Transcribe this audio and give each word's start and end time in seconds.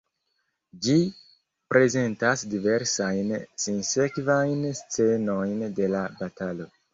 Ĝi 0.85 0.93
prezentas 1.73 2.45
diversajn 2.53 3.29
sinsekvajn 3.67 4.65
scenojn 4.81 5.63
de 5.83 5.91
la 5.97 6.03
batalo. 6.19 6.69